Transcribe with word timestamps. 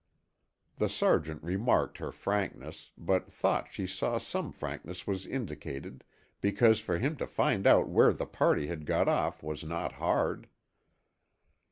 The 0.77 0.89
sergeant 0.89 1.43
remarked 1.43 1.99
her 1.99 2.11
frankness, 2.11 2.89
but 2.97 3.31
thought 3.31 3.71
she 3.71 3.85
saw 3.85 4.17
some 4.17 4.51
frankness 4.51 5.05
was 5.05 5.27
indicated, 5.27 6.03
because 6.41 6.79
for 6.79 6.97
him 6.97 7.17
to 7.17 7.27
find 7.27 7.67
out 7.67 7.87
where 7.87 8.11
the 8.11 8.25
party 8.25 8.65
had 8.65 8.87
got 8.87 9.07
off 9.07 9.43
was 9.43 9.63
not 9.63 9.91
hard. 9.91 10.47